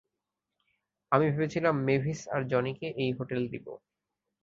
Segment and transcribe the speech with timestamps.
[1.11, 3.73] আমি ভেবেছিলাম মেভিস আর জনিকে এই হোটেল দিবো।